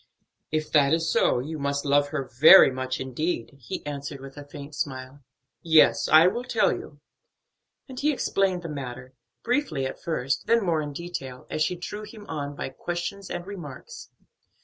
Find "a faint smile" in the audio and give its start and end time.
4.35-5.21